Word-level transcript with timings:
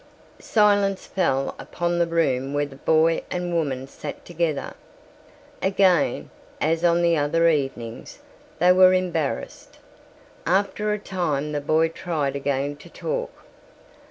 Silence 0.39 1.05
fell 1.05 1.53
upon 1.59 1.99
the 1.99 2.07
room 2.07 2.55
where 2.55 2.65
the 2.65 2.75
boy 2.77 3.21
and 3.29 3.53
woman 3.53 3.85
sat 3.85 4.25
together. 4.25 4.73
Again, 5.61 6.31
as 6.59 6.83
on 6.83 7.03
the 7.03 7.15
other 7.15 7.47
evenings, 7.49 8.17
they 8.57 8.71
were 8.71 8.95
embarrassed. 8.95 9.77
After 10.43 10.91
a 10.91 10.97
time 10.97 11.51
the 11.51 11.61
boy 11.61 11.87
tried 11.89 12.35
again 12.35 12.77
to 12.77 12.89
talk. 12.89 13.31